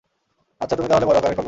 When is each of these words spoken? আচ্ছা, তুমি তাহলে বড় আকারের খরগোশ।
আচ্ছা, 0.61 0.75
তুমি 0.75 0.87
তাহলে 0.89 1.05
বড় 1.05 1.17
আকারের 1.17 1.29
খরগোশ। 1.29 1.39